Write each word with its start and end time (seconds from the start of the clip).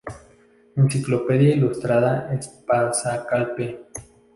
Enciclopedia 0.81 1.53
Ilustrada 1.53 2.33
Espasa-Calpe. 2.33 3.71